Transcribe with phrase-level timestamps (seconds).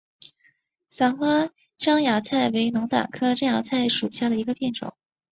[0.87, 4.95] 伞花獐牙菜为龙胆科獐牙菜属下的一个变种。